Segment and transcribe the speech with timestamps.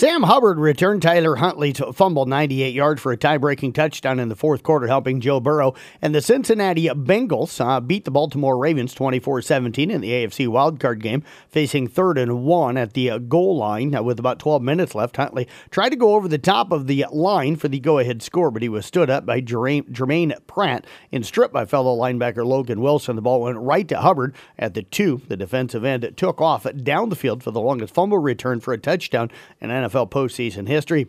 [0.00, 4.34] Sam Hubbard returned Tyler Huntley to fumble 98 yards for a tie-breaking touchdown in the
[4.34, 5.74] fourth quarter, helping Joe Burrow.
[6.00, 11.22] And the Cincinnati Bengals uh, beat the Baltimore Ravens 24-17 in the AFC wildcard game,
[11.50, 15.18] facing third and one at the uh, goal line with about 12 minutes left.
[15.18, 18.62] Huntley tried to go over the top of the line for the go-ahead score, but
[18.62, 23.16] he was stood up by Jermaine Pratt and stripped by fellow linebacker Logan Wilson.
[23.16, 25.20] The ball went right to Hubbard at the two.
[25.28, 28.78] The defensive end took off down the field for the longest fumble return for a
[28.78, 29.30] touchdown
[29.60, 31.06] and NFL postseason history.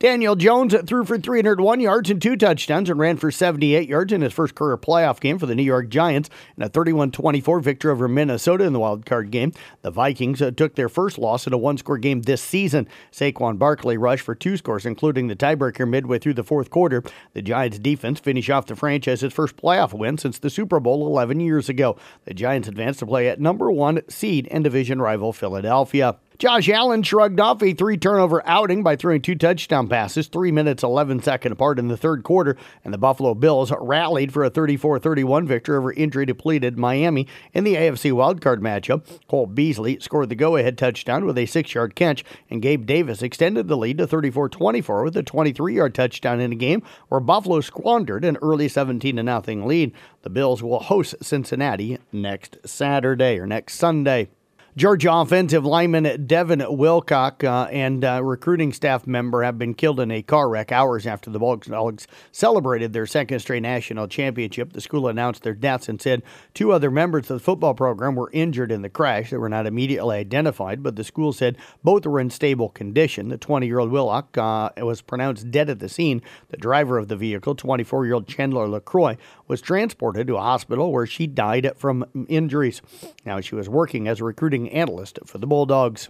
[0.00, 4.22] Daniel Jones threw for 301 yards and two touchdowns and ran for 78 yards in
[4.22, 7.92] his first career playoff game for the New York Giants in a 31 24 victory
[7.92, 9.52] over Minnesota in the wild card game.
[9.82, 12.88] The Vikings uh, took their first loss in a one score game this season.
[13.12, 17.04] Saquon Barkley rushed for two scores, including the tiebreaker midway through the fourth quarter.
[17.34, 21.40] The Giants defense finished off the franchise's first playoff win since the Super Bowl 11
[21.40, 21.98] years ago.
[22.24, 26.16] The Giants advanced to play at number one seed and division rival Philadelphia.
[26.40, 30.82] Josh Allen shrugged off a three turnover outing by throwing two touchdown passes, three minutes,
[30.82, 35.00] 11 seconds apart in the third quarter, and the Buffalo Bills rallied for a 34
[35.00, 39.04] 31 victory over injury depleted Miami in the AFC wildcard matchup.
[39.28, 43.20] Cole Beasley scored the go ahead touchdown with a six yard catch, and Gabe Davis
[43.20, 47.20] extended the lead to 34 24 with a 23 yard touchdown in a game where
[47.20, 49.92] Buffalo squandered an early 17 0 lead.
[50.22, 54.30] The Bills will host Cincinnati next Saturday or next Sunday.
[54.76, 60.12] Georgia offensive lineman Devin Willock uh, and uh, recruiting staff member have been killed in
[60.12, 64.72] a car wreck hours after the Bulldogs celebrated their second straight national championship.
[64.72, 66.22] The school announced their deaths and said
[66.54, 69.30] two other members of the football program were injured in the crash.
[69.30, 73.28] They were not immediately identified, but the school said both were in stable condition.
[73.28, 76.22] The 20 year old Willock uh, was pronounced dead at the scene.
[76.50, 79.16] The driver of the vehicle, 24 year old Chandler LeCroy,
[79.48, 82.82] was transported to a hospital where she died from injuries.
[83.26, 86.08] Now, she was working as a recruiting analyst for the Bulldogs.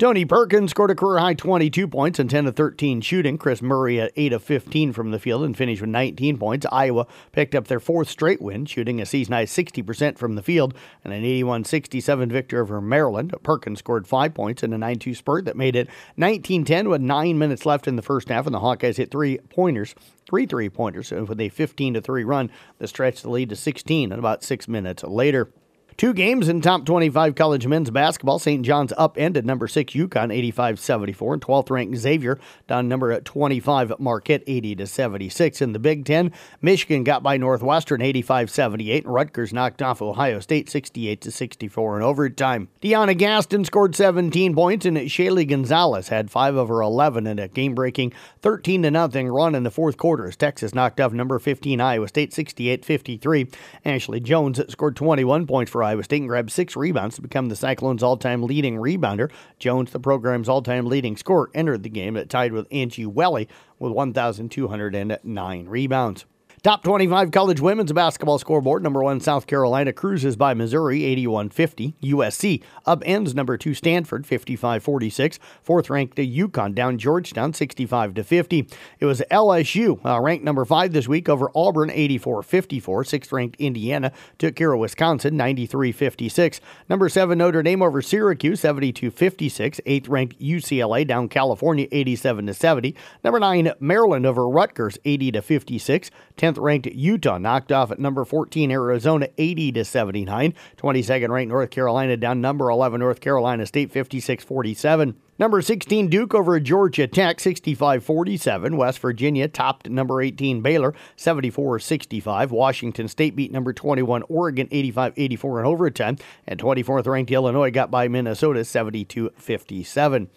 [0.00, 3.36] Tony Perkins scored a career high 22 points and 10 of 13 shooting.
[3.36, 6.64] Kris Murray at 8 of 15 from the field and finished with 19 points.
[6.72, 10.72] Iowa picked up their fourth straight win, shooting a season high 60% from the field
[11.04, 13.34] and an 81 67 victory over Maryland.
[13.42, 17.02] Perkins scored 5 points in a 9 2 spurt that made it 19 10 with
[17.02, 19.94] 9 minutes left in the first half, and the Hawkeyes hit three pointers
[20.26, 24.18] three three pointers with a 15 3 run that stretched the lead to 16 and
[24.18, 25.52] about six minutes later.
[26.00, 28.38] Two games in top 25 college men's basketball.
[28.38, 28.64] St.
[28.64, 34.76] John's upended number 6 UConn 85-74 and 12th ranked Xavier down number 25 Marquette 80
[34.76, 35.60] to 76.
[35.60, 40.70] In the Big 10, Michigan got by Northwestern 85-78 and Rutgers knocked off Ohio State
[40.70, 42.68] 68 to 64 in overtime.
[42.80, 47.46] DeYona Gaston scored 17 points and Shaylee Gonzalez had 5 of her 11 in a
[47.46, 52.08] game-breaking 13 0 run in the fourth quarter as Texas knocked off number 15 Iowa
[52.08, 53.54] State 68-53.
[53.84, 57.56] Ashley Jones scored 21 points for Iowa State and grabbed six rebounds to become the
[57.56, 59.30] Cyclones' all time leading rebounder.
[59.58, 63.44] Jones, the program's all time leading scorer, entered the game at tied with Angie Welle
[63.78, 66.26] with 1,209 rebounds.
[66.62, 68.82] Top 25 college women's basketball scoreboard.
[68.82, 71.94] Number one, South Carolina cruises by Missouri, 81 50.
[72.02, 75.38] USC upends number two, Stanford, 55 46.
[75.62, 78.68] Fourth ranked UConn down Georgetown, 65 50.
[78.98, 83.04] It was LSU, uh, ranked number five this week over Auburn, 84 54.
[83.04, 86.60] Sixth ranked Indiana took care of Wisconsin, 93 56.
[86.90, 89.80] Number seven, Notre Dame over Syracuse, 72 56.
[89.86, 92.94] Eighth ranked UCLA down California, 87 70.
[93.24, 96.10] Number nine, Maryland over Rutgers, 80 56.
[96.50, 100.54] 10th ranked Utah knocked off at number 14 Arizona 80 to 79.
[100.76, 105.16] 22nd ranked North Carolina down number 11 North Carolina State 56 47.
[105.38, 108.76] Number 16 Duke over Georgia Tech 65 47.
[108.76, 112.50] West Virginia topped number 18 Baylor 74 65.
[112.50, 116.16] Washington State beat number 21 Oregon 85 84 in overtime.
[116.46, 120.28] And 24th ranked Illinois got by Minnesota 72 57.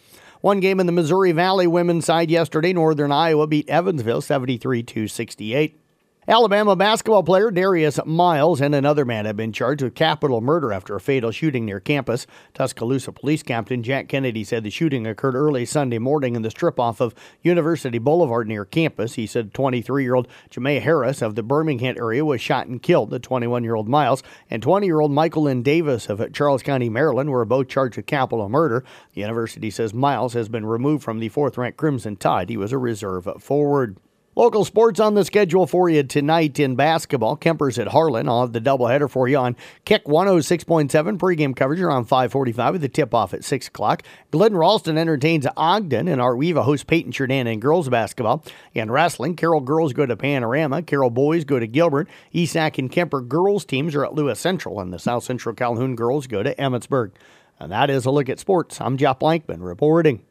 [0.42, 2.74] One game in the Missouri Valley women's side yesterday.
[2.74, 5.80] Northern Iowa beat Evansville 73 68.
[6.26, 10.96] Alabama basketball player Darius Miles and another man have been charged with capital murder after
[10.96, 12.26] a fatal shooting near campus.
[12.54, 16.80] Tuscaloosa Police Captain Jack Kennedy said the shooting occurred early Sunday morning in the strip
[16.80, 19.16] off of University Boulevard near campus.
[19.16, 23.10] He said 23 year old Jamea Harris of the Birmingham area was shot and killed.
[23.10, 26.88] The 21 year old Miles and 20 year old Michael Lynn Davis of Charles County,
[26.88, 28.86] Maryland were both charged with capital murder.
[29.14, 32.50] The university says Miles has been removed from the fourth ranked Crimson Tide.
[32.50, 33.98] He was a reserve forward.
[34.36, 37.38] Local sports on the schedule for you tonight in basketball.
[37.38, 38.28] Kuempers at Harlan.
[38.28, 40.90] I'll have the doubleheader for you on Kick 106.7
[41.20, 44.02] pregame coverage around 545 with the tip-off at 6 o'clock.
[44.32, 48.44] Glidden Ralston entertains Ogden, and Ar-We-Va hosts Paton-Churdan in girls basketball.
[48.74, 50.82] And wrestling, Carroll girls go to Panorama.
[50.82, 52.10] Carroll boys go to Gilbert.
[52.34, 56.26] Esac and Kuemper girls teams are at Lewis Central, and the South Central Calhoun girls
[56.26, 57.12] go to Emmetsburg.
[57.60, 58.82] And that is a look at sports.
[58.82, 60.24] I'm Jeff Blankman reporting.